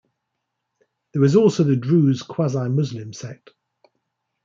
There 1.13 1.23
is 1.23 1.35
also 1.35 1.63
the 1.63 1.75
Druze 1.75 2.23
quasi-Muslim 2.23 3.13
sect. 3.13 3.51